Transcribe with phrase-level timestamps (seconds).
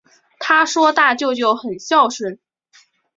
[0.39, 2.39] 她说大舅舅很孝顺